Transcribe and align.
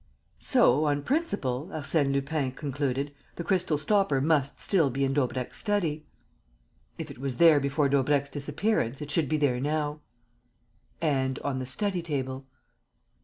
"So, 0.39 0.85
on 0.85 1.03
principle," 1.03 1.69
Arsène 1.71 2.11
Lupin 2.11 2.53
concluded, 2.53 3.13
"the 3.35 3.43
crystal 3.43 3.77
stopper 3.77 4.19
must 4.19 4.59
still 4.59 4.89
be 4.89 5.03
in 5.03 5.13
Daubrecq's 5.13 5.59
study?" 5.59 6.07
"If 6.97 7.11
it 7.11 7.19
was 7.19 7.37
there 7.37 7.59
before 7.59 7.87
Daubrecq's 7.87 8.31
disappearance, 8.31 8.99
it 8.99 9.11
should 9.11 9.29
be 9.29 9.37
there 9.37 9.59
now." 9.59 9.99
"And 11.01 11.37
on 11.43 11.59
the 11.59 11.67
study 11.67 12.01
table." 12.01 12.47